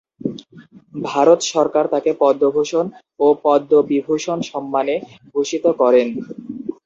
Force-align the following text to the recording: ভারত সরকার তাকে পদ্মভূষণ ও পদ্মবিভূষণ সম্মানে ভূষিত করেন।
ভারত 1.03 1.39
সরকার 1.53 1.85
তাকে 1.93 2.11
পদ্মভূষণ 2.21 2.85
ও 3.19 3.27
পদ্মবিভূষণ 3.43 4.39
সম্মানে 4.51 4.95
ভূষিত 5.31 5.65
করেন। 5.81 6.07